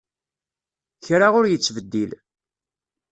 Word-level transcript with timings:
Kra 1.05 1.27
ur 1.39 1.45
yettbeddil. 1.47 2.11